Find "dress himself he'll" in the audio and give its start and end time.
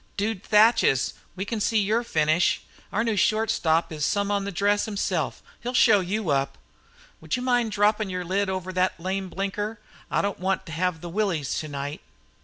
4.51-5.75